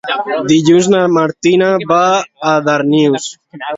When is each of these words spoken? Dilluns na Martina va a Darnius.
Dilluns 0.51 0.87
na 0.93 1.01
Martina 1.17 1.69
va 1.91 2.01
a 2.53 2.55
Darnius. 2.69 3.29